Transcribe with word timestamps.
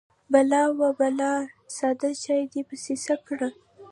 _بلا، 0.33 0.63
وه 0.77 0.89
بلا! 0.99 1.33
ساده 1.77 2.09
چاې 2.23 2.41
دې 2.51 2.61
پسې 2.69 2.93
څه 3.03 3.15
کړ؟ 3.25 3.39